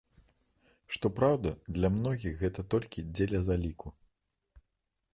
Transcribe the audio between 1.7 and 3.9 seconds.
для многіх гэта толькі дзеля заліку.